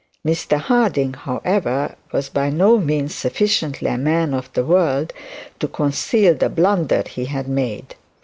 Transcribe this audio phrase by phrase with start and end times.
[0.25, 5.13] Mr Harding, however, was by no means sufficiently a man of the world
[5.59, 7.93] to conceal the blunder he had made.